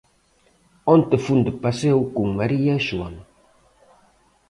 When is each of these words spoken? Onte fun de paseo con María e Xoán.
Onte 0.93 1.15
fun 1.25 1.39
de 1.45 1.53
paseo 1.63 1.99
con 2.15 2.27
María 2.39 2.73
e 2.79 2.83
Xoán. 2.87 3.15